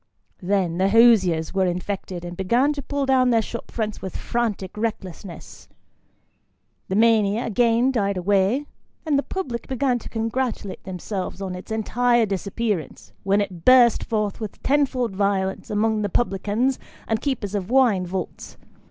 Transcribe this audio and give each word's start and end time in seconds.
Then, 0.41 0.79
the 0.79 0.89
hosiers 0.89 1.53
were 1.53 1.67
infected, 1.67 2.25
and 2.25 2.35
began 2.35 2.73
to 2.73 2.81
pull 2.81 3.05
down 3.05 3.29
their 3.29 3.39
shop 3.43 3.69
fronts 3.69 4.01
with 4.01 4.17
frantic 4.17 4.75
recklessness. 4.75 5.69
The 6.87 6.95
mania 6.95 7.45
again 7.45 7.91
died 7.91 8.17
away, 8.17 8.65
and 9.05 9.19
the 9.19 9.21
public 9.21 9.67
began 9.67 9.99
to 9.99 10.09
congratulate 10.09 10.85
themselves 10.85 11.39
on 11.39 11.53
its 11.53 11.71
entire 11.71 12.25
disappearance, 12.25 13.13
when 13.21 13.41
it 13.41 13.63
burst 13.63 14.03
forth 14.03 14.39
with 14.39 14.63
ten 14.63 14.87
fold 14.87 15.15
violence 15.15 15.69
among 15.69 16.01
the 16.01 16.09
publicans, 16.09 16.79
and 17.07 17.21
keepers 17.21 17.53
of 17.53 17.69
"wine 17.69 18.07
vaults." 18.07 18.57